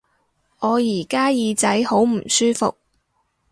[0.61, 2.75] 我而家耳仔好唔舒服